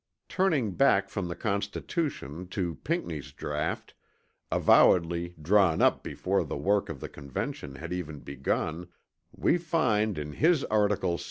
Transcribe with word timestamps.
Turning 0.27 0.71
back 0.71 1.09
from 1.09 1.27
the 1.27 1.35
Constitution 1.35 2.47
to 2.47 2.73
Pinckney's 2.83 3.31
draught, 3.31 3.93
avowedly 4.51 5.35
drawn 5.39 5.79
up 5.79 6.01
before 6.01 6.43
the 6.43 6.57
work 6.57 6.89
of 6.89 6.99
the 6.99 7.07
Convention 7.09 7.75
had 7.75 7.93
even 7.93 8.17
begun, 8.17 8.87
we 9.31 9.59
find 9.59 10.17
in 10.17 10.31
his 10.33 10.63
Article 10.63 11.17
VI. 11.17 11.19